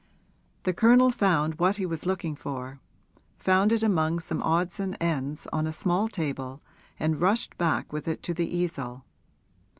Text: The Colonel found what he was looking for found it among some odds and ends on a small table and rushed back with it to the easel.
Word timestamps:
The 0.63 0.73
Colonel 0.73 1.11
found 1.11 1.59
what 1.59 1.77
he 1.77 1.85
was 1.85 2.07
looking 2.07 2.35
for 2.35 2.79
found 3.37 3.71
it 3.71 3.83
among 3.83 4.17
some 4.17 4.41
odds 4.41 4.79
and 4.79 4.97
ends 4.99 5.45
on 5.53 5.67
a 5.67 5.71
small 5.71 6.07
table 6.09 6.59
and 6.99 7.21
rushed 7.21 7.55
back 7.59 7.93
with 7.93 8.07
it 8.07 8.23
to 8.23 8.33
the 8.33 8.47
easel. 8.49 9.05